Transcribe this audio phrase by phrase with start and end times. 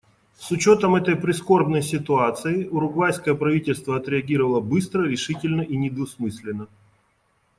[0.35, 6.69] С учетом этой прискорбной ситуации, уругвайское правительство отреагировало быстро, решительно и недвусмысленно.